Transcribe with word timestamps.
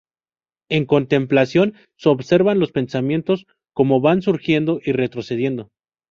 En 0.69 0.85
contemplación, 0.87 1.75
se 1.95 2.09
observan 2.09 2.57
los 2.59 2.71
pensamientos 2.71 3.45
como 3.71 4.01
van 4.01 4.23
surgiendo 4.23 4.79
y 4.83 4.93
retrocediendo. 4.93 5.69